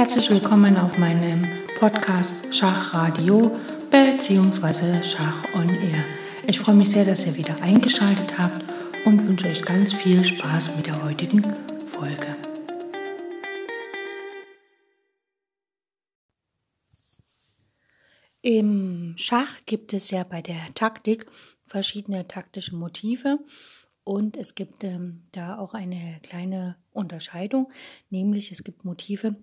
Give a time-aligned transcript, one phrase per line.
[0.00, 1.46] Herzlich willkommen auf meinem
[1.78, 3.54] Podcast Schachradio
[3.90, 5.02] bzw.
[5.02, 6.02] Schach on Air.
[6.46, 8.64] Ich freue mich sehr, dass ihr wieder eingeschaltet habt
[9.04, 11.42] und wünsche euch ganz viel Spaß mit der heutigen
[11.86, 12.34] Folge.
[18.40, 21.26] Im Schach gibt es ja bei der Taktik
[21.66, 23.38] verschiedene taktische Motive
[24.04, 27.70] und es gibt ähm, da auch eine kleine Unterscheidung,
[28.08, 29.36] nämlich es gibt Motive,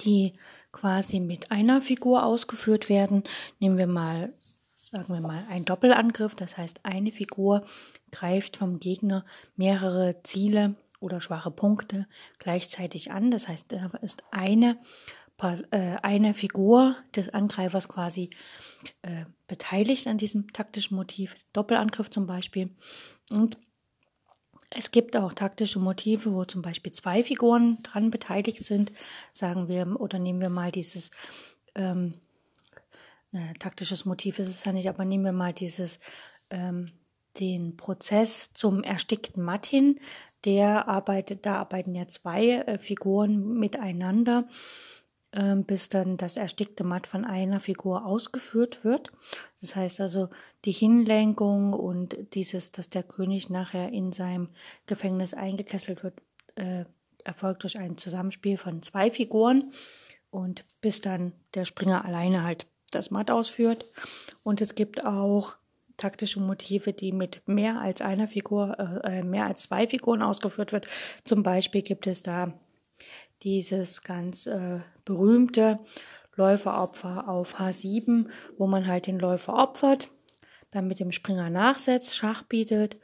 [0.00, 0.32] die
[0.72, 3.24] quasi mit einer Figur ausgeführt werden.
[3.58, 4.32] Nehmen wir mal,
[4.70, 7.64] sagen wir mal, ein Doppelangriff, das heißt eine Figur
[8.10, 9.24] greift vom Gegner
[9.56, 12.06] mehrere Ziele oder schwache Punkte
[12.38, 13.30] gleichzeitig an.
[13.30, 14.78] Das heißt, da ist eine
[15.38, 18.30] äh, eine Figur des Angreifers quasi
[19.02, 22.70] äh, beteiligt an diesem taktischen Motiv, Doppelangriff zum Beispiel.
[23.30, 23.58] Und
[24.70, 28.92] es gibt auch taktische Motive, wo zum Beispiel zwei Figuren dran beteiligt sind,
[29.32, 31.10] sagen wir, oder nehmen wir mal dieses
[31.74, 32.14] ähm,
[33.30, 36.00] ne, taktisches Motiv ist es ja nicht, aber nehmen wir mal dieses
[36.50, 36.92] ähm,
[37.38, 40.00] den Prozess zum erstickten Matt hin.
[40.44, 44.48] Der arbeitet, da arbeiten ja zwei äh, Figuren miteinander
[45.66, 49.12] bis dann das erstickte Matt von einer Figur ausgeführt wird.
[49.60, 50.30] Das heißt also,
[50.64, 54.48] die Hinlenkung und dieses, dass der König nachher in seinem
[54.86, 56.22] Gefängnis eingekesselt wird,
[56.54, 56.84] äh,
[57.24, 59.72] erfolgt durch ein Zusammenspiel von zwei Figuren
[60.30, 63.84] und bis dann der Springer alleine halt das Matt ausführt.
[64.42, 65.56] Und es gibt auch
[65.96, 70.72] taktische Motive, die mit mehr als einer Figur, äh, äh mehr als zwei Figuren ausgeführt
[70.72, 70.86] wird.
[71.24, 72.52] Zum Beispiel gibt es da
[73.42, 75.78] dieses ganz äh, berühmte
[76.34, 80.10] Läuferopfer auf H7, wo man halt den Läufer opfert,
[80.70, 82.98] dann mit dem Springer nachsetzt, Schach bietet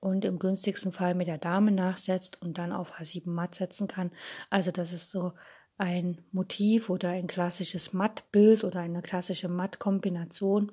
[0.00, 4.10] und im günstigsten Fall mit der Dame nachsetzt und dann auf H7 matt setzen kann.
[4.50, 5.32] Also das ist so
[5.78, 10.72] ein Motiv oder ein klassisches Mattbild oder eine klassische Mattkombination,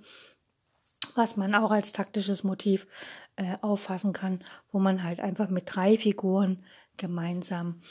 [1.16, 2.88] was man auch als taktisches Motiv
[3.36, 6.64] äh, auffassen kann, wo man halt einfach mit drei Figuren
[6.98, 7.82] gemeinsam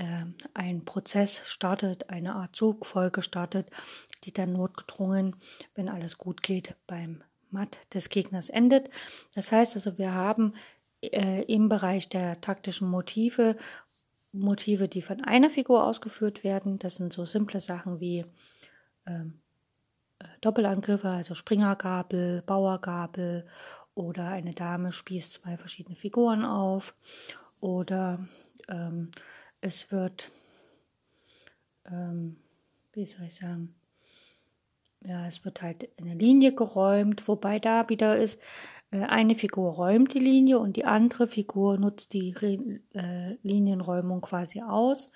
[0.00, 0.24] äh,
[0.54, 3.70] ein Prozess startet, eine Art Zugfolge startet,
[4.24, 5.36] die dann notgedrungen,
[5.74, 8.90] wenn alles gut geht, beim Matt des Gegners endet.
[9.34, 10.54] Das heißt also, wir haben
[11.02, 13.56] äh, im Bereich der taktischen Motive
[14.32, 16.78] Motive, die von einer Figur ausgeführt werden.
[16.78, 18.24] Das sind so simple Sachen wie
[19.06, 19.40] ähm,
[20.20, 23.46] äh, Doppelangriffe, also Springergabel, Bauergabel
[23.94, 26.94] oder eine Dame spießt zwei verschiedene Figuren auf
[27.58, 28.24] oder
[28.68, 29.10] ähm,
[29.60, 30.30] es wird,
[31.86, 32.36] ähm,
[32.92, 33.74] wie soll ich sagen,
[35.02, 38.40] ja, es wird halt eine Linie geräumt, wobei da wieder ist,
[38.90, 42.34] äh, eine Figur räumt die Linie und die andere Figur nutzt die
[42.94, 45.10] äh, Linienräumung quasi aus.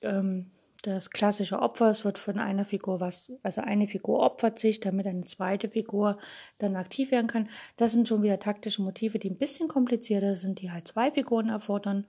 [0.00, 0.50] Ähm,
[0.82, 5.06] das klassische Opfer, es wird von einer Figur was, also eine Figur opfert sich, damit
[5.06, 6.18] eine zweite Figur
[6.58, 7.48] dann aktiv werden kann.
[7.76, 11.50] Das sind schon wieder taktische Motive, die ein bisschen komplizierter sind, die halt zwei Figuren
[11.50, 12.06] erfordern.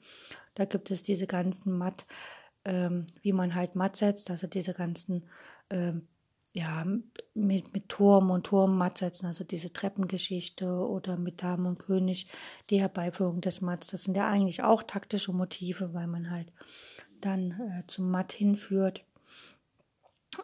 [0.55, 2.05] Da gibt es diese ganzen Matt,
[2.65, 5.25] ähm, wie man halt Matt setzt, also diese ganzen,
[5.69, 6.07] ähm,
[6.53, 6.85] ja,
[7.33, 12.27] mit, mit Turm und Turm Matt setzen, also diese Treppengeschichte oder mit Dame und König,
[12.69, 13.87] die Herbeiführung des Matts.
[13.87, 16.53] Das sind ja eigentlich auch taktische Motive, weil man halt
[17.21, 19.03] dann äh, zum Matt hinführt.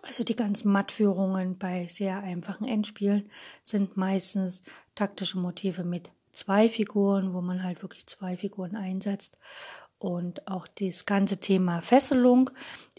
[0.03, 3.29] Also die ganzen Mattführungen bei sehr einfachen Endspielen
[3.61, 4.61] sind meistens
[4.95, 9.37] taktische Motive mit zwei Figuren, wo man halt wirklich zwei Figuren einsetzt.
[9.99, 12.49] Und auch das ganze Thema Fesselung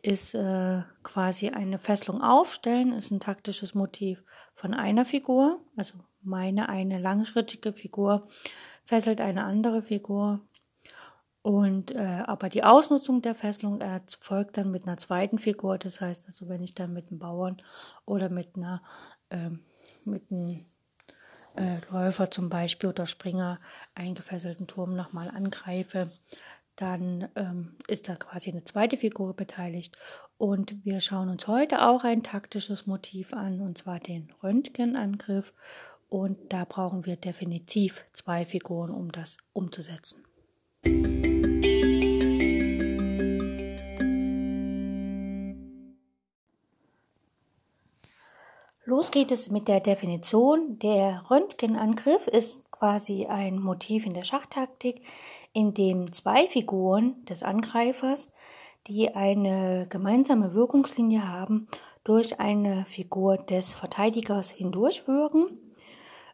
[0.03, 4.23] ist äh, quasi eine Fesselung aufstellen, ist ein taktisches Motiv
[4.55, 5.61] von einer Figur.
[5.77, 8.29] Also meine eine langschrittige Figur
[8.85, 10.41] fesselt eine andere Figur.
[11.43, 15.79] Und äh, aber die Ausnutzung der Fesselung erfolgt dann mit einer zweiten Figur.
[15.79, 17.63] Das heißt also, wenn ich dann mit einem Bauern
[18.05, 18.83] oder mit einer
[19.31, 19.49] äh,
[20.05, 20.67] mit einem
[21.57, 23.59] äh, Läufer zum Beispiel oder Springer
[23.95, 26.11] eingefesselten Turm nochmal angreife,
[26.81, 29.99] dann ähm, ist da quasi eine zweite Figur beteiligt.
[30.39, 35.53] Und wir schauen uns heute auch ein taktisches Motiv an, und zwar den Röntgenangriff.
[36.09, 40.25] Und da brauchen wir definitiv zwei Figuren, um das umzusetzen.
[48.87, 50.79] Los geht es mit der Definition.
[50.79, 55.03] Der Röntgenangriff ist quasi ein Motiv in der Schachtaktik,
[55.53, 58.31] in dem zwei Figuren des Angreifers,
[58.87, 61.69] die eine gemeinsame Wirkungslinie haben,
[62.05, 65.59] durch eine Figur des Verteidigers hindurchwirken.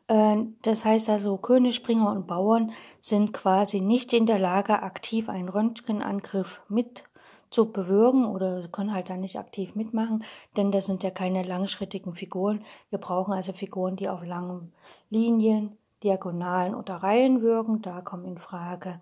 [0.08, 5.28] Äh, das heißt also, König, Springer und Bauern sind quasi nicht in der Lage, aktiv
[5.28, 7.04] einen Röntgenangriff mit
[7.50, 10.24] zu bewirken oder können halt dann nicht aktiv mitmachen,
[10.56, 12.64] denn das sind ja keine langschrittigen Figuren.
[12.90, 14.72] Wir brauchen also Figuren, die auf langen
[15.10, 17.82] Linien, Diagonalen oder Reihen wirken.
[17.82, 19.00] Da kommen in Frage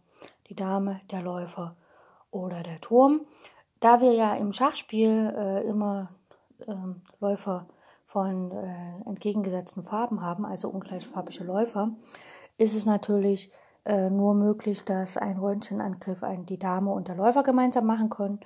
[0.49, 1.77] die Dame, der Läufer
[2.31, 3.27] oder der Turm.
[3.81, 6.11] Da wir ja im Schachspiel äh, immer
[6.67, 7.69] ähm, Läufer
[8.07, 11.91] von äh, entgegengesetzten Farben haben, also ungleichfarbige Läufer,
[12.59, 13.51] ist es natürlich
[13.85, 18.41] äh, nur möglich, dass ein Röntgenangriff ein, die Dame und der Läufer gemeinsam machen können.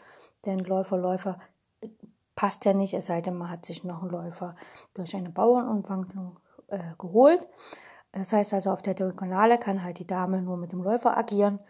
[0.47, 1.39] Denn Läufer, Läufer
[1.81, 1.89] äh,
[2.35, 4.55] passt ja nicht, es sei denn, man hat sich noch einen Läufer
[4.95, 7.47] durch eine Bauernumwandlung äh, geholt.
[8.19, 11.61] Das heißt also, auf der Diagonale kann halt die Dame nur mit dem Läufer agieren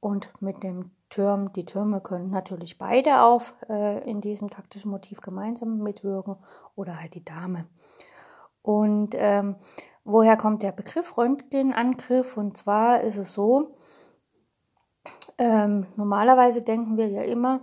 [0.00, 1.52] und mit dem Turm.
[1.54, 6.36] Die Türme können natürlich beide auf äh, in diesem taktischen Motiv gemeinsam mitwirken
[6.74, 7.66] oder halt die Dame.
[8.60, 9.56] Und ähm,
[10.04, 12.36] woher kommt der Begriff Röntgenangriff?
[12.36, 13.74] Und zwar ist es so,
[15.38, 17.62] ähm, normalerweise denken wir ja immer,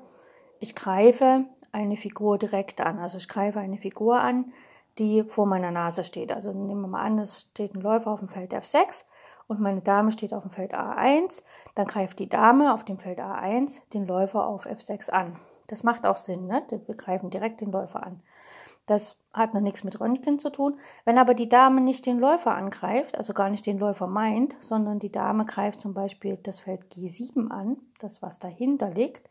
[0.60, 2.98] ich greife eine Figur direkt an.
[2.98, 4.52] Also ich greife eine Figur an,
[4.98, 6.32] die vor meiner Nase steht.
[6.32, 9.06] Also nehmen wir mal an, es steht ein Läufer auf dem Feld F6
[9.48, 11.44] und meine Dame steht auf dem Feld A1.
[11.76, 15.38] Dann greift die Dame auf dem Feld A1 den Läufer auf F6 an.
[15.68, 16.64] Das macht auch Sinn, ne?
[16.86, 18.22] Wir greifen direkt den Läufer an.
[18.88, 20.78] Das hat noch nichts mit Röntgen zu tun.
[21.06, 25.00] Wenn aber die Dame nicht den Läufer angreift, also gar nicht den Läufer meint, sondern
[25.00, 29.30] die Dame greift zum Beispiel das Feld G7 an, das was dahinter liegt,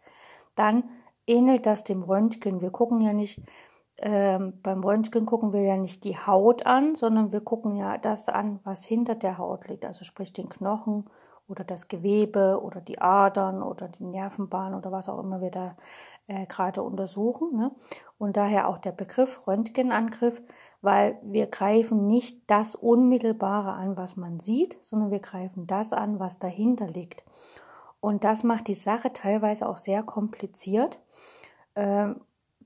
[0.54, 0.84] dann
[1.26, 2.60] ähnelt das dem Röntgen.
[2.60, 3.42] Wir gucken ja nicht,
[4.02, 8.30] ähm, beim Röntgen gucken wir ja nicht die Haut an, sondern wir gucken ja das
[8.30, 11.04] an, was hinter der Haut liegt, also sprich den Knochen
[11.48, 15.76] oder das Gewebe oder die Adern oder die Nervenbahn oder was auch immer wir da
[16.28, 17.56] äh, gerade untersuchen.
[17.56, 17.72] Ne?
[18.16, 20.40] Und daher auch der Begriff Röntgenangriff,
[20.80, 26.20] weil wir greifen nicht das Unmittelbare an, was man sieht, sondern wir greifen das an,
[26.20, 27.22] was dahinter liegt.
[28.00, 31.02] Und das macht die Sache teilweise auch sehr kompliziert.
[31.74, 32.20] Ähm,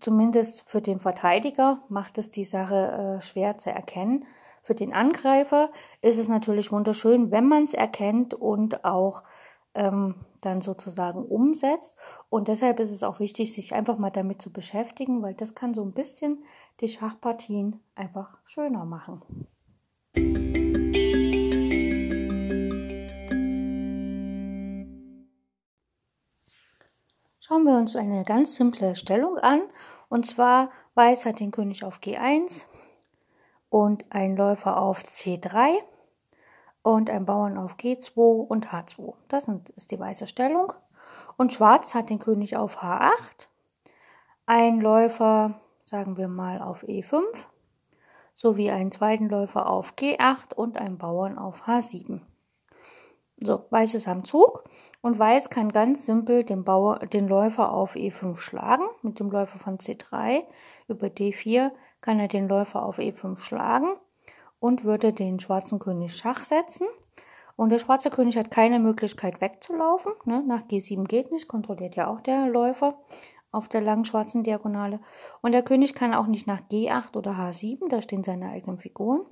[0.05, 4.27] zumindest für den Verteidiger macht es die Sache äh, schwer zu erkennen.
[4.63, 5.71] Für den Angreifer
[6.03, 9.23] ist es natürlich wunderschön, wenn man es erkennt und auch
[9.75, 11.97] ähm, dann sozusagen umsetzt.
[12.29, 15.73] Und deshalb ist es auch wichtig, sich einfach mal damit zu beschäftigen, weil das kann
[15.73, 16.45] so ein bisschen
[16.81, 19.23] die Schachpartien einfach schöner machen.
[27.47, 29.63] Schauen wir uns eine ganz simple Stellung an.
[30.09, 32.67] Und zwar Weiß hat den König auf G1
[33.69, 35.79] und ein Läufer auf C3
[36.83, 39.15] und ein Bauern auf G2 und H2.
[39.27, 40.73] Das ist die weiße Stellung.
[41.37, 43.49] Und Schwarz hat den König auf H8,
[44.47, 47.23] ein Läufer, sagen wir mal, auf E5,
[48.35, 52.21] sowie einen zweiten Läufer auf G8 und einen Bauern auf H7.
[53.37, 54.65] So, Weiß ist am Zug
[55.03, 58.85] und Weiß kann ganz simpel den, Bauer, den Läufer auf E5 schlagen.
[59.03, 60.45] Mit dem Läufer von C3
[60.89, 63.97] über D4 kann er den Läufer auf E5 schlagen
[64.61, 66.87] und würde den schwarzen König Schach setzen.
[67.57, 70.13] Und der schwarze König hat keine Möglichkeit wegzulaufen.
[70.25, 70.43] Ne?
[70.47, 72.99] Nach G7 geht nicht, kontrolliert ja auch der Läufer
[73.53, 75.01] auf der langen schwarzen Diagonale.
[75.41, 79.27] Und der König kann auch nicht nach G8 oder H7, da stehen seine eigenen Figuren.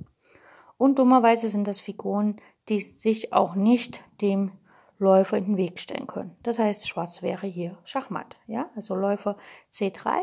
[0.82, 4.50] Und dummerweise sind das Figuren, die sich auch nicht dem
[4.98, 6.36] Läufer in den Weg stellen können.
[6.42, 8.36] Das heißt, Schwarz wäre hier Schachmatt.
[8.48, 9.36] Ja, also Läufer
[9.72, 10.22] C3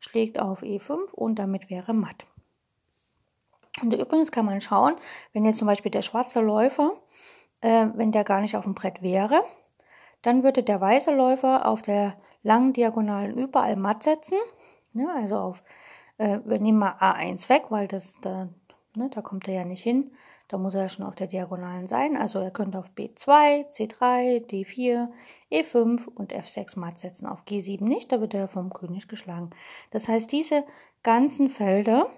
[0.00, 2.26] schlägt auf E5 und damit wäre matt.
[3.80, 4.96] Und übrigens kann man schauen,
[5.32, 6.90] wenn jetzt zum Beispiel der schwarze Läufer,
[7.60, 9.44] äh, wenn der gar nicht auf dem Brett wäre,
[10.22, 14.38] dann würde der weiße Läufer auf der langen Diagonalen überall matt setzen.
[14.92, 15.62] Ne, also auf,
[16.18, 18.48] äh, wir nehmen mal A1 weg, weil das da
[18.96, 20.10] Ne, da kommt er ja nicht hin.
[20.48, 22.16] Da muss er ja schon auf der Diagonalen sein.
[22.16, 25.08] Also er könnte auf B2, C3, D4,
[25.52, 27.26] E5 und F6 matt setzen.
[27.26, 29.50] Auf G7 nicht, da wird er vom König geschlagen.
[29.92, 30.64] Das heißt, diese
[31.04, 32.10] ganzen Felder,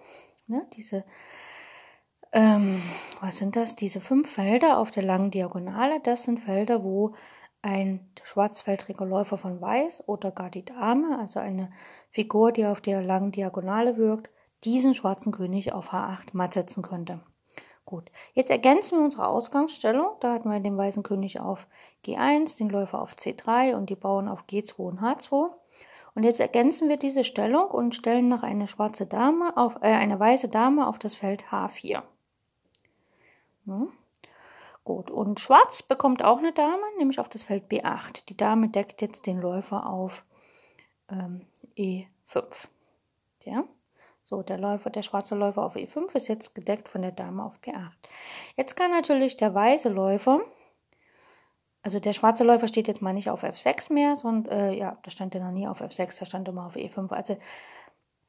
[0.47, 1.05] ne, diese,
[2.33, 2.81] ähm,
[3.21, 3.77] was sind das?
[3.77, 7.15] Diese fünf Felder auf der langen Diagonale, das sind Felder, wo
[7.61, 11.71] ein schwarzfeldriger Läufer von Weiß oder gar die Dame, also eine
[12.11, 14.31] Figur, die auf der langen Diagonale wirkt,
[14.65, 17.21] diesen schwarzen König auf H8 matt setzen könnte.
[17.85, 20.17] Gut, jetzt ergänzen wir unsere Ausgangsstellung.
[20.21, 21.67] Da hatten wir den weißen König auf
[22.05, 25.51] G1, den Läufer auf C3 und die Bauern auf G2 und H2.
[26.15, 30.19] Und jetzt ergänzen wir diese Stellung und stellen noch eine schwarze Dame auf, äh, eine
[30.19, 32.03] weiße Dame auf das Feld H4.
[33.67, 33.89] Hm.
[34.85, 38.27] Gut, und Schwarz bekommt auch eine Dame, nämlich auf das Feld B8.
[38.29, 40.25] Die Dame deckt jetzt den Läufer auf
[41.09, 42.69] ähm, E5.
[43.45, 43.65] Ja.
[44.33, 47.59] So, der Läufer, der schwarze Läufer auf E5 ist jetzt gedeckt von der Dame auf
[47.63, 47.91] P8.
[48.57, 50.41] Jetzt kann natürlich der weiße Läufer
[51.83, 55.11] also der schwarze Läufer steht jetzt mal nicht auf F6 mehr, sondern, äh, ja, da
[55.11, 57.13] stand er noch nie auf F6, da stand immer auf E5.
[57.13, 57.37] Also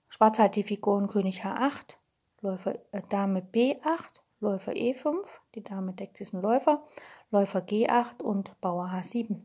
[0.10, 1.96] schwarz hat die Figuren König H8,
[2.42, 5.16] Läufer, äh, Dame B8, Läufer E5,
[5.56, 6.84] die Dame deckt diesen Läufer,
[7.32, 9.38] Läufer G8 und Bauer H7.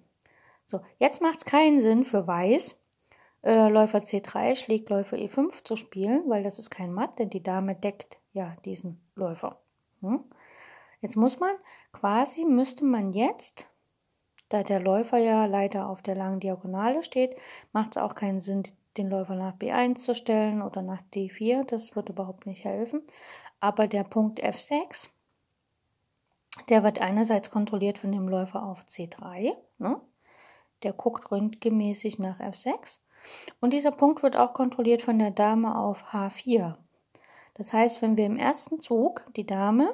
[0.67, 2.77] So, jetzt macht es keinen Sinn für Weiß,
[3.43, 7.43] äh, Läufer C3 schlägt Läufer E5 zu spielen, weil das ist kein Matt, denn die
[7.43, 9.61] Dame deckt ja diesen Läufer.
[10.01, 10.25] Hm?
[11.01, 11.55] Jetzt muss man,
[11.93, 13.67] quasi müsste man jetzt,
[14.49, 17.37] da der Läufer ja leider auf der langen Diagonale steht,
[17.73, 18.65] macht es auch keinen Sinn,
[18.97, 23.03] den Läufer nach B1 zu stellen oder nach D4, das wird überhaupt nicht helfen.
[23.61, 25.09] Aber der Punkt F6,
[26.69, 30.01] der wird einerseits kontrolliert von dem Läufer auf C3, ne?
[30.83, 32.99] der guckt röntgenmäßig nach F6
[33.61, 36.77] und dieser Punkt wird auch kontrolliert von der Dame auf H4.
[37.55, 39.93] Das heißt, wenn wir im ersten Zug die Dame,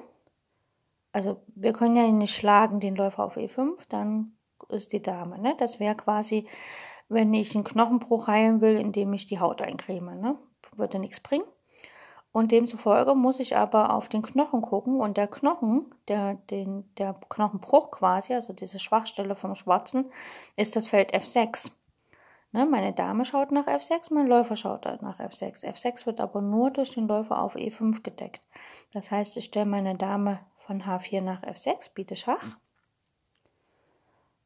[1.12, 4.36] also wir können ja nicht schlagen den Läufer auf E5, dann
[4.68, 5.38] ist die Dame.
[5.38, 5.54] Ne?
[5.58, 6.46] Das wäre quasi,
[7.08, 10.20] wenn ich einen Knochenbruch heilen will, indem ich die Haut eincreme.
[10.20, 10.38] Ne?
[10.76, 11.46] Würde nichts bringen.
[12.32, 17.14] Und demzufolge muss ich aber auf den Knochen gucken und der Knochen, der, den, der
[17.28, 20.10] Knochenbruch quasi, also diese Schwachstelle vom Schwarzen,
[20.56, 21.70] ist das Feld F6.
[22.54, 25.64] Ne, meine Dame schaut nach F6, mein Läufer schaut nach F6.
[25.64, 28.42] F6 wird aber nur durch den Läufer auf E5 gedeckt.
[28.92, 32.56] Das heißt, ich stelle meine Dame von H4 nach F6, biete Schach.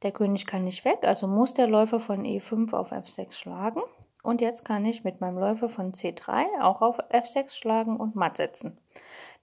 [0.00, 3.82] Der König kann nicht weg, also muss der Läufer von E5 auf F6 schlagen.
[4.22, 8.38] Und jetzt kann ich mit meinem Läufer von C3 auch auf F6 schlagen und matt
[8.38, 8.78] setzen.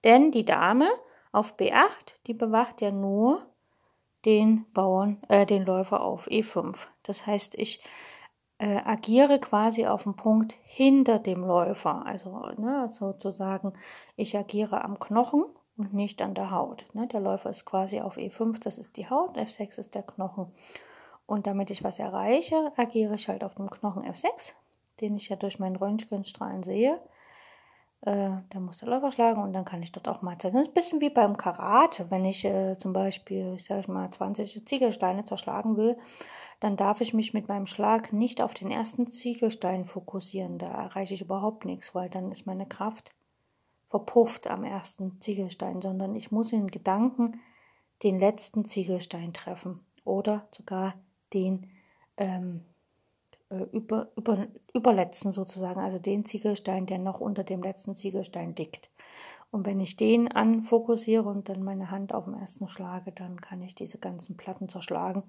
[0.04, 0.90] Denn die Dame
[1.32, 3.46] auf B8, die bewacht ja nur
[4.26, 6.88] den Bauern, äh, den Läufer auf E5.
[7.04, 7.84] Das heißt, ich
[8.58, 12.06] äh, agiere quasi auf dem Punkt hinter dem Läufer.
[12.06, 13.74] Also ne, sozusagen,
[14.16, 15.46] ich agiere am Knochen
[15.78, 16.86] und nicht an der Haut.
[16.94, 17.08] Ne?
[17.08, 20.52] Der Läufer ist quasi auf E5, das ist die Haut, F6 ist der Knochen.
[21.26, 24.54] Und damit ich was erreiche, agiere ich halt auf dem Knochen F6,
[25.02, 27.00] den ich ja durch meinen Röntgenstrahlen sehe.
[28.06, 30.56] Äh, da muss der Läufer schlagen und dann kann ich dort auch mal zeigen.
[30.56, 32.12] Das ist ein bisschen wie beim Karate.
[32.12, 35.98] Wenn ich äh, zum Beispiel, ich sage mal, 20 Ziegelsteine zerschlagen will,
[36.60, 40.60] dann darf ich mich mit meinem Schlag nicht auf den ersten Ziegelstein fokussieren.
[40.60, 43.12] Da erreiche ich überhaupt nichts, weil dann ist meine Kraft
[43.90, 47.40] verpufft am ersten Ziegelstein, sondern ich muss in Gedanken
[48.04, 50.94] den letzten Ziegelstein treffen oder sogar
[51.34, 51.72] den
[52.18, 52.75] ähm, äh,
[53.72, 58.90] über, über, überletzten sozusagen, also den Ziegelstein, der noch unter dem letzten Ziegelstein liegt.
[59.52, 63.62] Und wenn ich den anfokussiere und dann meine Hand auf dem ersten schlage, dann kann
[63.62, 65.24] ich diese ganzen Platten zerschlagen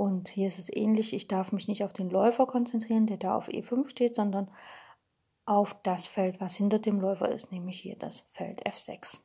[0.00, 1.12] und hier ist es ähnlich.
[1.12, 4.48] Ich darf mich nicht auf den Läufer konzentrieren, der da auf E5 steht, sondern
[5.44, 9.18] auf das Feld, was hinter dem Läufer ist, nämlich hier das Feld F6.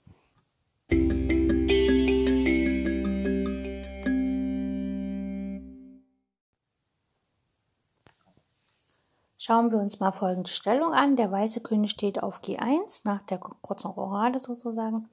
[9.48, 11.18] Schauen wir uns mal folgende Stellung an.
[11.18, 15.08] Der weiße König steht auf G1, nach der kurzen Rochade sozusagen.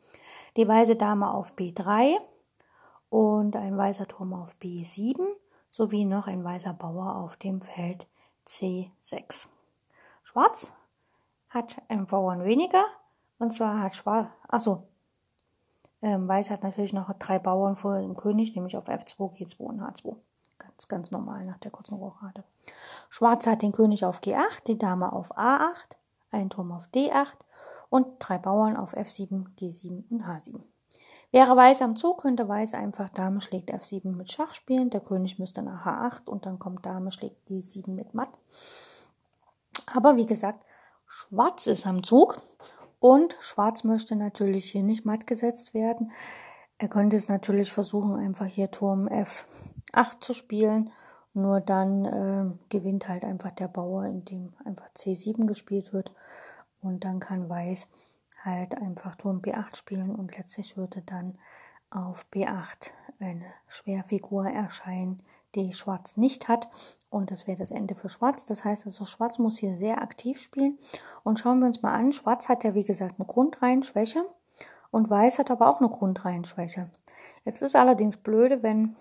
[0.57, 2.17] Die weiße Dame auf B3
[3.11, 5.21] und ein weißer Turm auf B7
[5.71, 8.09] sowie noch ein weißer Bauer auf dem Feld
[8.47, 9.49] C6.
[10.23, 10.73] Schwarz
[11.51, 12.87] hat einen Bauern weniger
[13.39, 14.89] und zwar hat Schwarz, achso,
[16.01, 19.83] ähm, Weiß hat natürlich noch drei Bauern vor dem König, nämlich auf F2, G2 und
[19.83, 20.17] H2.
[20.83, 22.43] Ganz, ganz normal nach der kurzen Rochade.
[23.09, 25.97] Schwarz hat den König auf G8, die Dame auf A8,
[26.33, 27.37] einen Turm auf D8
[27.89, 30.61] und drei Bauern auf F7, G7 und H7.
[31.31, 34.91] Wäre Weiß am Zug, könnte Weiß einfach Dame schlägt F7 mit Schach spielen.
[34.91, 38.37] Der König müsste nach H8 und dann kommt Dame schlägt G7 mit Matt.
[39.87, 40.65] Aber wie gesagt,
[41.07, 42.43] Schwarz ist am Zug
[42.99, 46.11] und Schwarz möchte natürlich hier nicht matt gesetzt werden.
[46.79, 49.07] Er könnte es natürlich versuchen, einfach hier Turm
[49.93, 50.91] F8 zu spielen.
[51.35, 56.13] Nur dann äh, gewinnt halt einfach der Bauer, indem einfach C7 gespielt wird.
[56.83, 57.89] Und dann kann Weiß
[58.45, 61.39] halt einfach Turm B8 spielen und letztlich würde dann
[61.91, 65.23] auf B8 eine Schwerfigur erscheinen,
[65.55, 66.69] die Schwarz nicht hat.
[67.11, 68.47] Und das wäre das Ende für Schwarz.
[68.47, 70.79] Das heißt also, Schwarz muss hier sehr aktiv spielen.
[71.23, 72.13] Und schauen wir uns mal an.
[72.13, 74.25] Schwarz hat ja, wie gesagt, eine Grundreihenschwäche.
[74.91, 76.91] Und Weiß hat aber auch eine Grundreihenschwäche.
[77.45, 78.97] Jetzt ist allerdings blöde, wenn,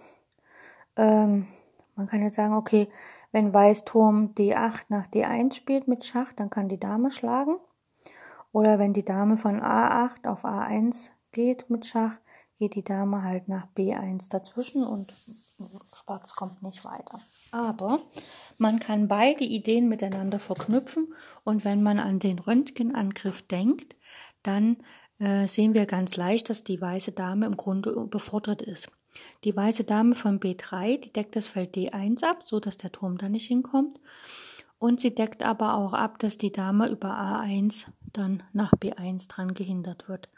[0.95, 1.47] ähm,
[1.95, 2.87] man kann jetzt sagen, okay,
[3.31, 7.57] wenn Weiß Turm D8 nach D1 spielt mit Schach, dann kann die Dame schlagen.
[8.51, 12.19] Oder wenn die Dame von A8 auf A1 geht mit Schach,
[12.59, 15.13] geht die Dame halt nach B1 dazwischen und
[15.95, 17.19] Schwarz kommt nicht weiter.
[17.51, 17.99] Aber
[18.57, 23.95] man kann beide Ideen miteinander verknüpfen und wenn man an den Röntgenangriff denkt,
[24.43, 24.77] dann
[25.19, 28.91] äh, sehen wir ganz leicht, dass die weiße Dame im Grunde befordert ist.
[29.43, 33.17] Die weiße Dame von B3, die deckt das Feld D1 ab, so dass der Turm
[33.17, 33.99] da nicht hinkommt.
[34.79, 39.53] Und sie deckt aber auch ab, dass die Dame über A1 dann nach B1 dran
[39.53, 40.29] gehindert wird.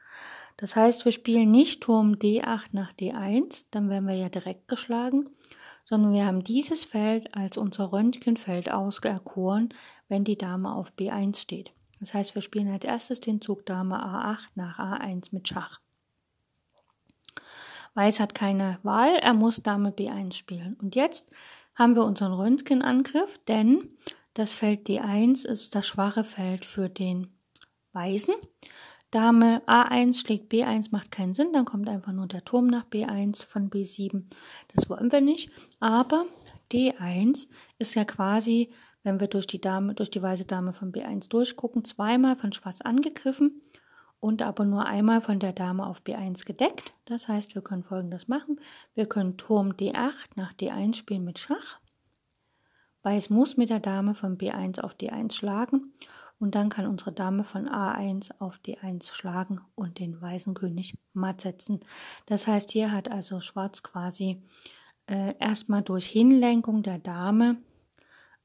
[0.57, 5.29] Das heißt, wir spielen nicht Turm D8 nach D1, dann werden wir ja direkt geschlagen,
[5.85, 9.69] sondern wir haben dieses Feld als unser Röntgenfeld auserkoren,
[10.07, 11.73] wenn die Dame auf B1 steht.
[11.99, 15.79] Das heißt, wir spielen als erstes den Zug Dame A8 nach A1 mit Schach.
[17.95, 20.75] Weiß hat keine Wahl, er muss Dame B1 spielen.
[20.81, 21.31] Und jetzt
[21.75, 23.89] haben wir unseren Röntgenangriff, denn
[24.33, 27.27] das Feld D1 ist das schwache Feld für den
[27.93, 28.33] Weißen.
[29.11, 33.47] Dame A1 schlägt B1 macht keinen Sinn, dann kommt einfach nur der Turm nach B1
[33.47, 34.23] von B7.
[34.73, 35.51] Das wollen wir nicht.
[35.79, 36.25] Aber
[36.71, 37.47] D1
[37.77, 38.71] ist ja quasi,
[39.03, 42.81] wenn wir durch die Dame, durch die weiße Dame von B1 durchgucken, zweimal von Schwarz
[42.81, 43.61] angegriffen
[44.23, 46.93] und aber nur einmal von der Dame auf B1 gedeckt.
[47.03, 48.57] Das heißt, wir können folgendes machen.
[48.95, 51.81] Wir können Turm D8 nach D1 spielen mit Schach.
[53.01, 55.91] Weiß muss mit der Dame von B1 auf D1 schlagen
[56.39, 61.41] und dann kann unsere Dame von A1 auf D1 schlagen und den weißen König matt
[61.41, 61.81] setzen.
[62.25, 64.41] Das heißt, hier hat also Schwarz quasi
[65.05, 67.57] äh, erstmal durch Hinlenkung der Dame,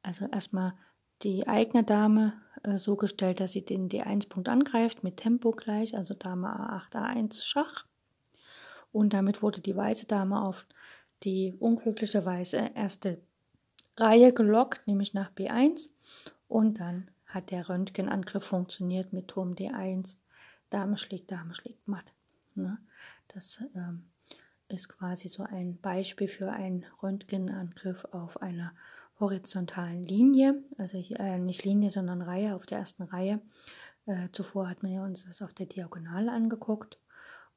[0.02, 0.74] also erstmal
[1.22, 6.14] die eigene Dame äh, so gestellt, dass sie den D1-Punkt angreift mit Tempo gleich, also
[6.14, 7.86] Dame A8, A1 Schach.
[8.92, 10.66] Und damit wurde die weiße Dame auf
[11.24, 13.20] die unglücklicherweise erste
[13.96, 15.90] Reihe gelockt, nämlich nach B1.
[16.46, 20.16] Und dann hat der Röntgenangriff funktioniert mit Turm D1.
[20.70, 22.12] Dame schlägt, Dame schlägt matt.
[22.54, 22.78] Ne?
[23.28, 24.04] Das ähm,
[24.68, 28.72] ist quasi so ein Beispiel für einen Röntgenangriff auf einer
[29.20, 33.40] horizontalen Linie, also hier, äh, nicht Linie, sondern Reihe auf der ersten Reihe.
[34.06, 36.98] Äh, zuvor hat man ja uns das auf der Diagonale angeguckt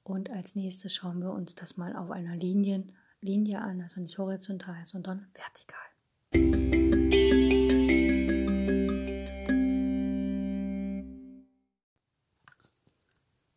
[0.03, 4.18] und als nächstes schauen wir uns das mal auf einer Linien, Linie an, also nicht
[4.18, 5.82] horizontal, sondern vertikal.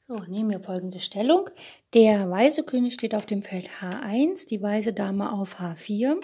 [0.06, 1.48] So, nehmen wir folgende Stellung.
[1.94, 6.20] Der weiße König steht auf dem Feld H1, die weiße Dame auf H4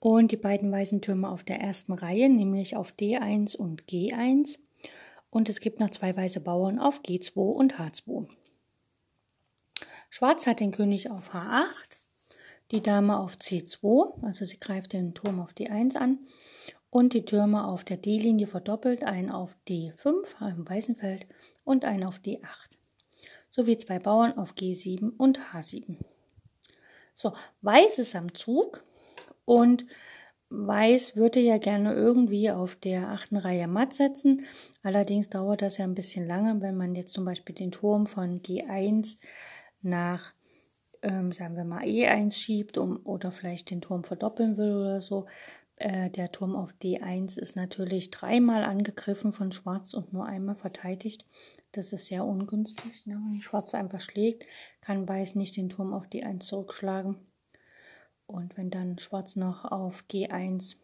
[0.00, 4.58] und die beiden weißen Türme auf der ersten Reihe, nämlich auf D1 und G1.
[5.30, 8.28] Und es gibt noch zwei weiße Bauern auf G2 und H2.
[10.10, 11.98] Schwarz hat den König auf H8,
[12.70, 16.20] die Dame auf C2, also sie greift den Turm auf D1 an
[16.90, 21.26] und die Türme auf der D-Linie verdoppelt, einen auf D5 im weißen Feld
[21.64, 22.40] und einen auf D8,
[23.50, 25.96] sowie zwei Bauern auf G7 und H7.
[27.14, 28.84] So, Weiß ist am Zug
[29.48, 29.86] und
[30.50, 34.46] Weiß würde ja gerne irgendwie auf der achten Reihe matt setzen.
[34.82, 38.40] Allerdings dauert das ja ein bisschen lange, wenn man jetzt zum Beispiel den Turm von
[38.40, 39.16] G1
[39.82, 40.32] nach,
[41.02, 45.26] ähm, sagen wir mal, E1 schiebt um, oder vielleicht den Turm verdoppeln will oder so.
[45.76, 51.26] Äh, der Turm auf D1 ist natürlich dreimal angegriffen von Schwarz und nur einmal verteidigt.
[51.72, 53.04] Das ist sehr ungünstig.
[53.06, 53.20] Ne?
[53.30, 54.46] Wenn Schwarz einfach schlägt,
[54.80, 57.27] kann Weiß nicht den Turm auf D1 zurückschlagen.
[58.28, 60.76] Und wenn dann Schwarz noch auf G1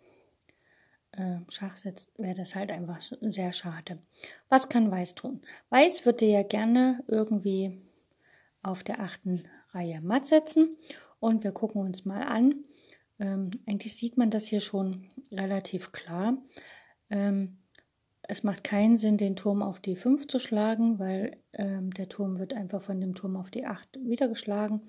[1.12, 3.98] äh, Schach setzt, wäre das halt einfach sehr schade.
[4.48, 5.42] Was kann Weiß tun?
[5.68, 7.82] Weiß würde ja gerne irgendwie
[8.62, 10.76] auf der achten Reihe matt setzen.
[11.20, 12.64] Und wir gucken uns mal an,
[13.18, 16.38] ähm, eigentlich sieht man das hier schon relativ klar.
[17.10, 17.58] Ähm,
[18.22, 22.38] es macht keinen Sinn, den Turm auf die 5 zu schlagen, weil ähm, der Turm
[22.38, 24.80] wird einfach von dem Turm auf die 8 wieder geschlagen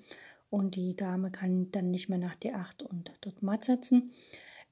[0.50, 4.12] und die Dame kann dann nicht mehr nach D8 und dort matt setzen,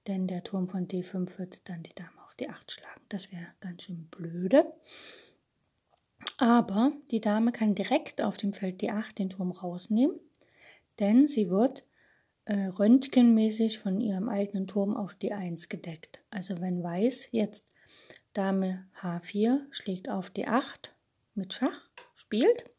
[0.06, 3.02] denn der Turm von D5 wird dann die Dame auf D8 schlagen.
[3.08, 4.72] Das wäre ganz schön blöde.
[6.38, 10.18] Aber die Dame kann direkt auf dem Feld D8 den Turm rausnehmen,
[10.98, 11.84] denn sie wird
[12.44, 16.22] äh, röntgenmäßig von ihrem eigenen Turm auf D1 gedeckt.
[16.30, 17.66] Also wenn Weiß jetzt
[18.32, 20.90] Dame H4 schlägt auf D8
[21.34, 22.73] mit Schach, spielt,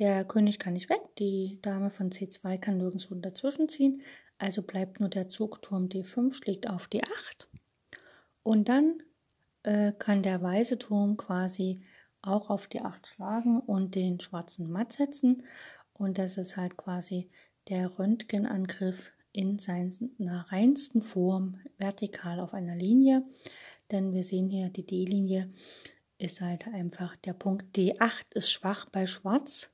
[0.00, 4.02] der König kann nicht weg, die Dame von C2 kann nirgendwo dazwischen ziehen,
[4.38, 7.46] also bleibt nur der Zug Turm D5 schlägt auf D8
[8.42, 9.02] und dann
[9.62, 11.82] äh, kann der weiße Turm quasi
[12.22, 15.44] auch auf D8 schlagen und den schwarzen matt setzen.
[15.92, 17.30] Und das ist halt quasi
[17.68, 23.22] der Röntgenangriff in seiner reinsten Form vertikal auf einer Linie.
[23.90, 25.52] Denn wir sehen hier, die D-Linie
[26.18, 29.70] ist halt einfach der Punkt D8 ist schwach bei Schwarz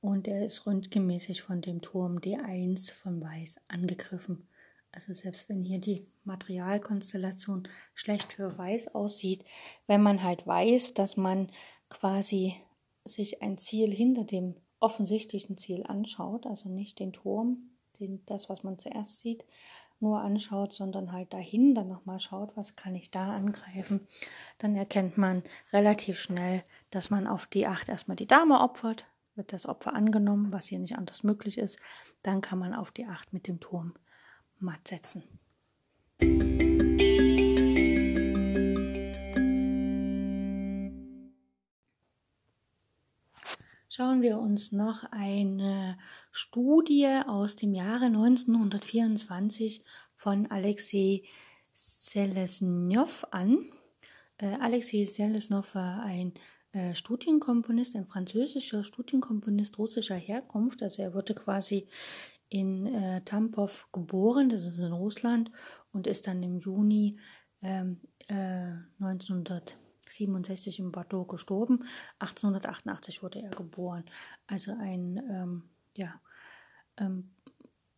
[0.00, 4.48] und er ist röntgenmäßig von dem Turm D1 von Weiß angegriffen.
[4.92, 9.44] Also selbst wenn hier die Materialkonstellation schlecht für Weiß aussieht,
[9.86, 11.50] wenn man halt weiß, dass man
[11.90, 12.54] quasi
[13.04, 18.62] sich ein Ziel hinter dem offensichtlichen Ziel anschaut, also nicht den Turm, den, das, was
[18.62, 19.44] man zuerst sieht,
[20.00, 24.06] nur anschaut, sondern halt dahin dann nochmal schaut, was kann ich da angreifen,
[24.58, 29.06] dann erkennt man relativ schnell, dass man auf die 8 erstmal die Dame opfert,
[29.38, 31.78] wird das Opfer angenommen, was hier nicht anders möglich ist,
[32.22, 33.94] dann kann man auf die 8 mit dem Turm
[34.58, 35.24] matt setzen.
[43.98, 45.98] schauen wir uns noch eine
[46.30, 49.82] Studie aus dem Jahre 1924
[50.14, 51.24] von Alexei
[51.72, 53.58] Selesnov an.
[54.36, 56.32] Äh, Alexei Selesnov war ein
[56.72, 60.82] äh, Studienkomponist, ein französischer Studienkomponist russischer Herkunft.
[60.82, 61.86] Also er wurde quasi
[62.48, 65.50] in äh, Tampov geboren, das ist in Russland,
[65.92, 67.18] und ist dann im Juni
[67.62, 69.76] ähm, äh, 1900
[70.10, 71.84] 67 in Bordeaux gestorben.
[72.18, 74.04] 1888 wurde er geboren.
[74.46, 75.62] Also ein, ähm,
[75.94, 76.20] ja,
[76.96, 77.30] ähm,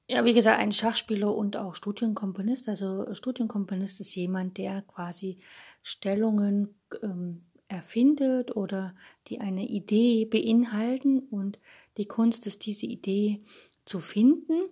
[0.08, 2.68] ja, wie gesagt, ein Schachspieler und auch Studienkomponist.
[2.68, 5.38] Also Studienkomponist ist jemand, der quasi
[5.82, 8.94] Stellungen ähm, erfindet oder
[9.28, 11.58] die eine Idee beinhalten und
[11.96, 13.42] die Kunst ist, diese Idee
[13.84, 14.68] zu finden.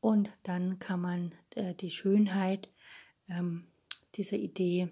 [0.00, 2.68] Und dann kann man äh, die Schönheit
[3.28, 3.64] ähm,
[4.14, 4.88] dieser Idee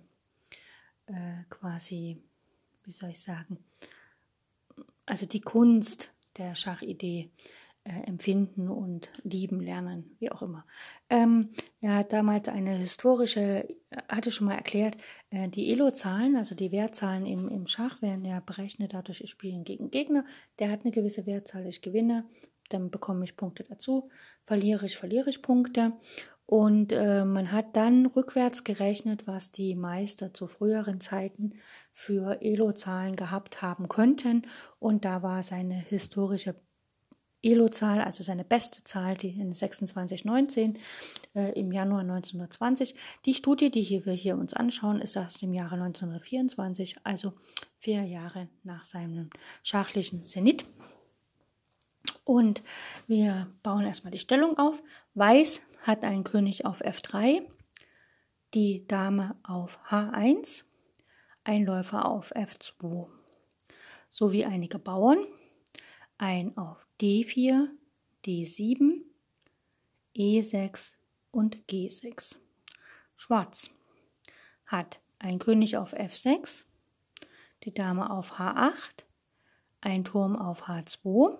[1.07, 2.23] äh, quasi,
[2.85, 3.59] wie soll ich sagen,
[5.05, 7.31] also die Kunst der Schachidee
[7.91, 10.65] äh, empfinden und lieben lernen, wie auch immer.
[11.09, 11.51] Ähm,
[11.81, 13.67] er hat damals eine historische,
[14.09, 14.97] hatte schon mal erklärt,
[15.31, 19.63] äh, die Elo-Zahlen, also die Wertzahlen im, im Schach werden ja berechnet, dadurch ich spiele
[19.65, 20.25] gegen Gegner,
[20.61, 22.27] der hat eine gewisse Wertzahl, ich gewinne,
[22.69, 24.09] dann bekomme ich Punkte dazu,
[24.45, 25.95] verliere ich, verliere ich Punkte
[26.51, 31.55] und äh, man hat dann rückwärts gerechnet, was die Meister zu früheren Zeiten
[31.93, 34.43] für Elo-Zahlen gehabt haben könnten.
[34.81, 36.57] Und da war seine historische
[37.43, 40.79] Elo-Zahl, also seine beste Zahl, die in 2619
[41.35, 42.95] äh, im Januar 1920.
[43.25, 47.33] Die Studie, die hier wir hier uns anschauen, ist aus dem Jahre 1924, also
[47.79, 49.31] vier Jahre nach seinem
[49.63, 50.65] schachlichen Zenit.
[52.25, 52.63] Und
[53.07, 54.83] wir bauen erstmal die Stellung auf.
[55.15, 57.43] Weiß hat ein König auf F3,
[58.55, 60.65] die Dame auf H1,
[61.45, 63.09] ein Läufer auf F2
[64.11, 65.25] sowie einige Bauern,
[66.21, 67.69] ein auf D4,
[68.27, 69.01] D7,
[70.15, 70.97] E6
[71.31, 72.37] und G6.
[73.17, 73.71] Schwarz
[74.67, 76.65] hat ein König auf F6,
[77.65, 79.05] die Dame auf H8,
[79.81, 81.39] ein Turm auf H2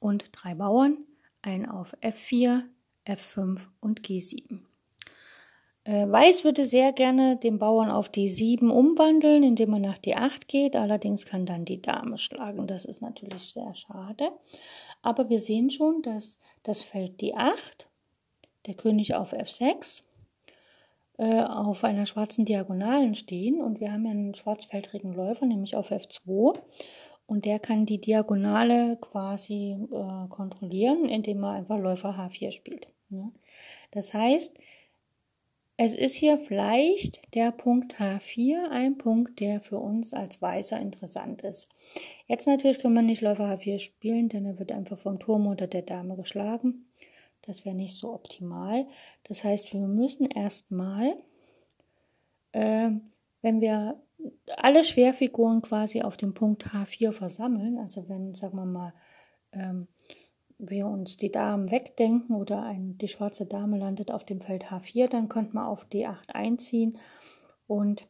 [0.00, 0.98] und drei Bauern,
[1.40, 2.64] ein auf F4,
[3.06, 4.62] F5 und G7.
[5.84, 10.76] Äh, Weiß würde sehr gerne den Bauern auf D7 umwandeln, indem er nach D8 geht.
[10.76, 12.66] Allerdings kann dann die Dame schlagen.
[12.66, 14.30] Das ist natürlich sehr schade.
[15.02, 17.86] Aber wir sehen schon, dass das Feld D8,
[18.66, 20.02] der König auf F6,
[21.18, 23.62] äh, auf einer schwarzen Diagonalen stehen.
[23.62, 26.58] Und wir haben ja einen schwarzfeldrigen Läufer, nämlich auf F2
[27.30, 32.88] und der kann die Diagonale quasi äh, kontrollieren, indem er einfach Läufer H4 spielt.
[33.08, 33.30] Ja.
[33.92, 34.52] Das heißt,
[35.82, 41.40] es ist hier vielleicht der Punkt H4 ein Punkt, der für uns als Weißer interessant
[41.40, 41.70] ist.
[42.26, 45.66] Jetzt natürlich können wir nicht Läufer H4 spielen, denn er wird einfach vom Turm oder
[45.66, 46.84] der Dame geschlagen.
[47.40, 48.88] Das wäre nicht so optimal.
[49.24, 51.16] Das heißt, wir müssen erstmal,
[52.52, 52.90] äh,
[53.40, 54.02] wenn wir
[54.58, 57.78] alle Schwerfiguren quasi auf dem Punkt H4 versammeln.
[57.78, 58.92] Also wenn, sagen wir mal,
[59.52, 59.88] ähm,
[60.60, 65.08] wir uns die Damen wegdenken oder ein, die schwarze Dame landet auf dem Feld H4,
[65.08, 66.98] dann könnte man auf D8 einziehen
[67.66, 68.08] und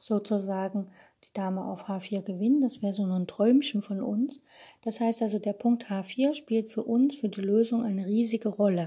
[0.00, 0.88] sozusagen
[1.24, 2.60] die Dame auf H4 gewinnen.
[2.60, 4.40] Das wäre so ein Träumchen von uns.
[4.82, 8.86] Das heißt also, der Punkt H4 spielt für uns, für die Lösung eine riesige Rolle.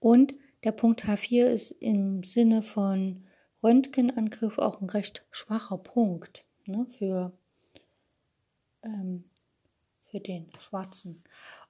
[0.00, 3.24] Und der Punkt H4 ist im Sinne von
[3.62, 7.32] Röntgenangriff auch ein recht schwacher Punkt ne, für,
[8.82, 9.24] ähm,
[10.10, 11.22] für den Schwarzen.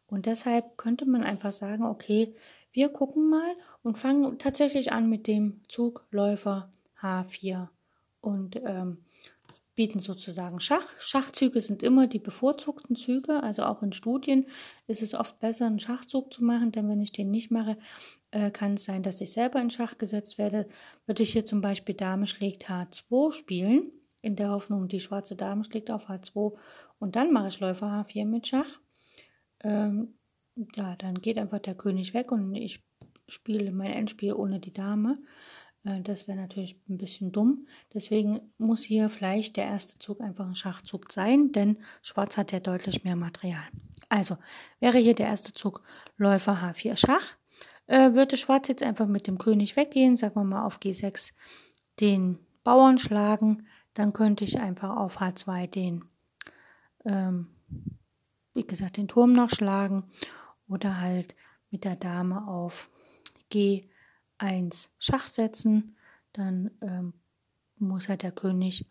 [0.07, 2.35] Und deshalb könnte man einfach sagen, okay,
[2.73, 7.69] wir gucken mal und fangen tatsächlich an mit dem Zugläufer H4
[8.21, 8.99] und ähm,
[9.75, 10.99] bieten sozusagen Schach.
[10.99, 14.47] Schachzüge sind immer die bevorzugten Züge, also auch in Studien
[14.89, 17.79] ist es oft besser, einen Schachzug zu machen, denn wenn ich den nicht mache,
[18.33, 20.69] äh, kann es sein, dass ich selber in Schach gesetzt werde.
[21.07, 25.65] Würde ich hier zum Beispiel Dame schlägt H2 spielen, in der Hoffnung, die schwarze Dame
[25.65, 26.57] schlägt auf H2
[26.99, 28.81] und dann mache ich Läufer H4 mit Schach.
[29.61, 30.15] Ähm,
[30.75, 32.85] ja, dann geht einfach der König weg und ich
[33.29, 35.19] spiele mein Endspiel ohne die Dame.
[35.85, 37.67] Äh, das wäre natürlich ein bisschen dumm.
[37.95, 42.61] Deswegen muss hier vielleicht der erste Zug einfach ein Schachzug sein, denn Schwarz hat ja
[42.61, 43.63] deutlich mehr Material.
[44.09, 44.39] Also
[44.81, 45.83] wäre hier der erste Zug
[46.17, 47.37] Läufer H4 Schach.
[47.87, 51.33] Äh, würde Schwarz jetzt einfach mit dem König weggehen, sagen wir mal auf G6
[52.01, 56.05] den Bauern schlagen, dann könnte ich einfach auf H2 den,
[57.05, 57.49] ähm,
[58.55, 60.05] wie gesagt, den Turm noch schlagen
[60.69, 61.37] oder halt
[61.71, 62.91] mit der Dame auf
[63.53, 65.97] G1 Schach setzen.
[66.33, 67.15] Dann ähm,
[67.77, 68.87] muss halt der König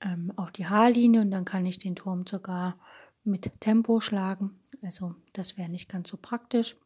[0.00, 2.78] ähm, auf die H-Linie und dann kann ich den Turm sogar
[3.24, 4.60] mit Tempo schlagen.
[4.82, 6.76] Also das wäre nicht ganz so praktisch.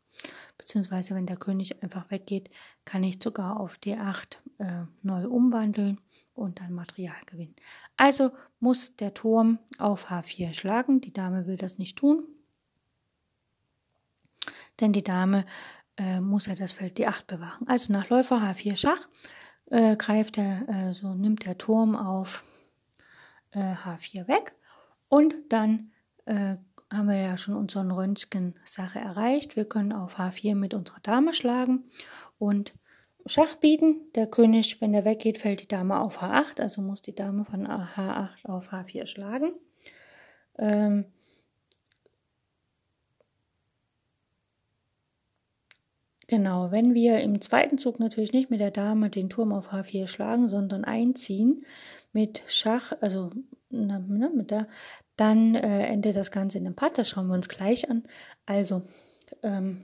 [0.59, 2.51] Beziehungsweise wenn der König einfach weggeht,
[2.85, 6.01] kann ich sogar auf D8 äh, neu umwandeln
[6.37, 7.57] und dann Material gewinnen.
[7.97, 11.01] Also muss der Turm auf H4 schlagen.
[11.01, 12.25] Die Dame will das nicht tun.
[14.81, 15.47] Denn die Dame
[15.97, 17.67] äh, muss ja das Feld D8 bewachen.
[17.69, 19.09] Also nach Läufer H4 Schach
[19.67, 22.45] äh, greift er, äh, so nimmt der Turm auf
[23.55, 24.55] H4 äh, weg
[25.09, 25.93] und dann
[26.27, 26.57] äh,
[26.93, 29.57] haben wir ja schon unseren Röntgen-Sache erreicht.
[29.57, 31.85] Wir können auf H4 mit unserer Dame schlagen
[32.39, 32.75] und
[33.27, 34.13] Schach bieten.
[34.15, 37.67] Der König, wenn er weggeht, fällt die Dame auf H8, also muss die Dame von
[37.67, 39.53] H8 auf H4 schlagen.
[40.59, 41.07] Ähm
[46.29, 50.07] genau, wenn wir im zweiten Zug natürlich nicht mit der Dame den Turm auf H4
[50.07, 51.65] schlagen, sondern einziehen
[52.13, 53.31] mit Schach, also
[53.71, 54.69] ne, mit der,
[55.17, 58.05] dann äh, endet das Ganze in einem Patt, das schauen wir uns gleich an.
[58.47, 58.83] Also,
[59.43, 59.83] ähm,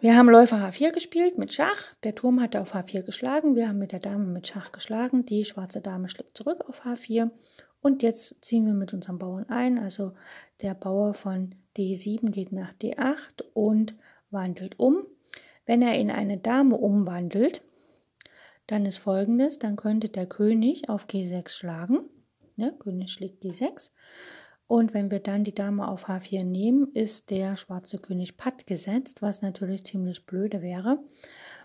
[0.00, 1.94] wir haben Läufer H4 gespielt mit Schach.
[2.04, 3.56] Der Turm hat auf H4 geschlagen.
[3.56, 5.24] Wir haben mit der Dame mit Schach geschlagen.
[5.24, 7.30] Die schwarze Dame schlägt zurück auf H4.
[7.80, 9.78] Und jetzt ziehen wir mit unserem Bauern ein.
[9.78, 10.12] Also
[10.62, 13.94] der Bauer von D7 geht nach D8 und
[14.30, 15.04] wandelt um.
[15.66, 17.62] Wenn er in eine Dame umwandelt,
[18.66, 22.08] dann ist folgendes, dann könnte der König auf G6 schlagen.
[22.56, 22.74] Ne?
[22.78, 23.90] König schlägt G6.
[24.66, 29.20] Und wenn wir dann die Dame auf H4 nehmen, ist der schwarze König Patt gesetzt,
[29.20, 30.98] was natürlich ziemlich blöde wäre,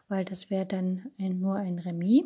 [0.09, 2.25] weil das wäre dann nur ein Remis.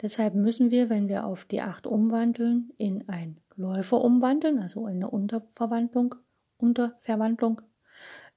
[0.00, 6.14] Deshalb müssen wir, wenn wir auf D8 umwandeln, in ein Läufer umwandeln, also eine Unterverwandlung,
[6.56, 7.60] Unterverwandlung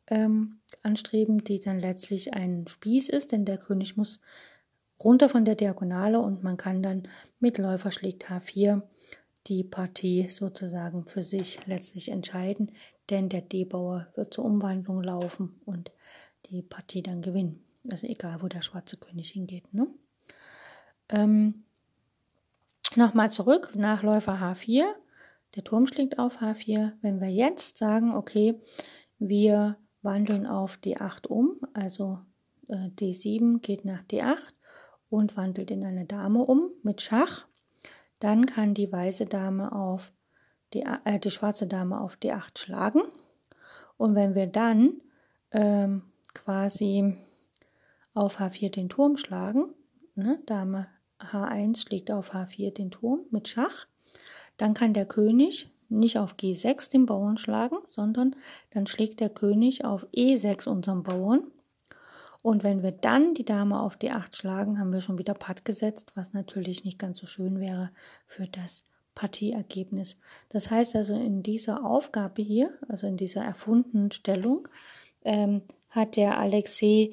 [0.08, 4.20] ähm, anstreben, die dann letztlich ein Spieß ist, denn der König muss
[5.04, 7.04] runter von der Diagonale und man kann dann
[7.40, 8.82] mit Läufer schlägt H4
[9.48, 12.72] die Partie sozusagen für sich letztlich entscheiden,
[13.10, 15.92] denn der D-Bauer wird zur Umwandlung laufen und
[16.48, 17.64] die Partie dann gewinnen.
[17.90, 19.74] Also egal, wo der schwarze König hingeht.
[19.74, 19.88] Ne?
[21.10, 21.64] Ähm,
[22.96, 24.86] Nochmal zurück, Nachläufer H4.
[25.56, 26.94] Der Turm schlägt auf H4.
[27.02, 28.60] Wenn wir jetzt sagen, okay,
[29.20, 32.20] wir wandeln auf D8 um, also
[32.68, 34.54] äh, D7 geht nach D8
[35.10, 37.46] und wandelt in eine Dame um mit Schach,
[38.20, 40.12] dann kann die weiße Dame auf
[40.74, 43.02] die, äh, die schwarze Dame auf D8 schlagen.
[43.98, 45.02] Und wenn wir dann
[45.52, 46.04] ähm,
[46.34, 47.18] quasi
[48.14, 49.74] auf H4 den Turm schlagen,
[50.16, 50.88] ne, Dame
[51.20, 53.88] H1 schlägt auf H4 den Turm mit Schach,
[54.58, 58.36] dann kann der König nicht auf G6 den Bauern schlagen, sondern
[58.72, 61.52] dann schlägt der König auf E6 unseren Bauern
[62.48, 66.14] und wenn wir dann die Dame auf D8 schlagen, haben wir schon wieder Patt gesetzt,
[66.16, 67.92] was natürlich nicht ganz so schön wäre
[68.26, 70.16] für das Partieergebnis.
[70.48, 74.70] Das heißt also, in dieser Aufgabe hier, also in dieser erfundenen Stellung,
[75.26, 77.12] ähm, hat der Alexei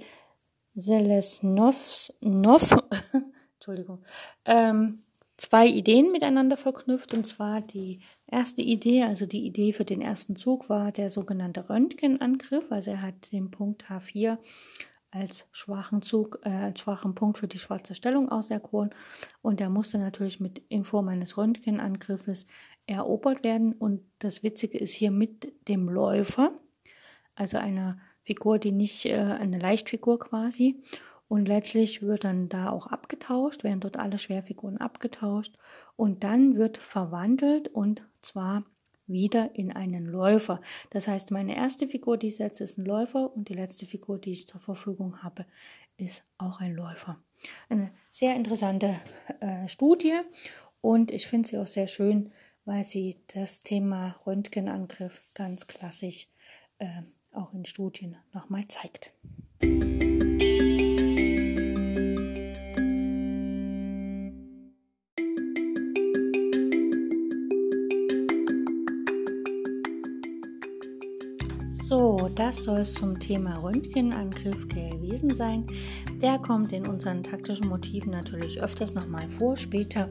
[0.76, 2.12] Selesnov,
[4.44, 5.02] ähm,
[5.36, 7.12] zwei Ideen miteinander verknüpft.
[7.12, 7.98] Und zwar die
[8.30, 12.70] erste Idee, also die Idee für den ersten Zug war der sogenannte Röntgenangriff.
[12.70, 14.38] Also er hat den Punkt H4
[15.14, 18.90] als schwachen Zug, äh, als schwachen Punkt für die schwarze Stellung auserkoren.
[19.42, 22.46] Und der musste natürlich mit in Form eines Röntgenangriffes
[22.86, 23.72] erobert werden.
[23.72, 26.52] Und das Witzige ist hier mit dem Läufer,
[27.36, 30.82] also einer Figur, die nicht äh, eine Leichtfigur quasi.
[31.28, 35.56] Und letztlich wird dann da auch abgetauscht, werden dort alle Schwerfiguren abgetauscht.
[35.96, 38.64] Und dann wird verwandelt und zwar
[39.06, 40.60] wieder in einen Läufer.
[40.90, 44.18] Das heißt, meine erste Figur, die ich setze, ist ein Läufer und die letzte Figur,
[44.18, 45.46] die ich zur Verfügung habe,
[45.96, 47.18] ist auch ein Läufer.
[47.68, 48.96] Eine sehr interessante
[49.40, 50.14] äh, Studie
[50.80, 52.32] und ich finde sie auch sehr schön,
[52.64, 56.28] weil sie das Thema Röntgenangriff ganz klassisch
[56.78, 59.12] äh, auch in Studien nochmal zeigt.
[72.34, 75.64] Das soll es zum Thema Röntgenangriff gewesen sein.
[76.20, 80.08] Der kommt in unseren taktischen Motiven natürlich öfters nochmal vor, später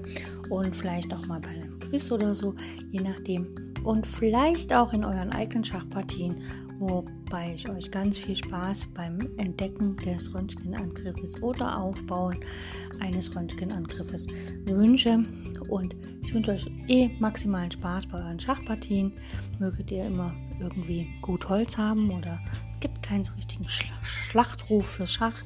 [0.49, 2.55] und vielleicht auch mal bei einem Quiz oder so,
[2.91, 3.47] je nachdem.
[3.83, 6.41] Und vielleicht auch in euren eigenen Schachpartien,
[6.79, 12.37] wobei ich euch ganz viel Spaß beim Entdecken des Röntgenangriffes oder Aufbauen
[12.99, 14.27] eines Röntgenangriffes
[14.65, 15.25] wünsche.
[15.67, 19.13] Und ich wünsche euch eh maximalen Spaß bei euren Schachpartien.
[19.59, 22.39] Möget ihr immer irgendwie gut Holz haben oder
[22.71, 25.43] es gibt keinen so richtigen Schlachtruf für Schach.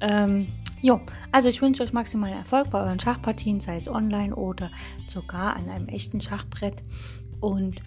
[0.00, 0.48] Ähm,
[0.80, 1.00] jo,
[1.32, 4.70] also ich wünsche euch maximalen Erfolg bei euren Schachpartien, sei es online oder
[5.06, 6.82] sogar an einem echten Schachbrett.
[7.40, 7.82] Und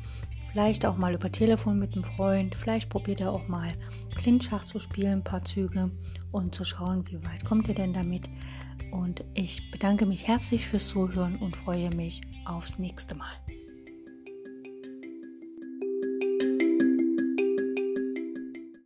[0.51, 2.55] vielleicht auch mal über Telefon mit einem Freund.
[2.55, 3.73] Vielleicht probiert ihr auch mal
[4.21, 5.91] Blindschach zu spielen, ein paar Züge
[6.31, 8.29] und zu schauen, wie weit kommt ihr denn damit.
[8.91, 13.31] Und ich bedanke mich herzlich fürs Zuhören und freue mich aufs nächste Mal.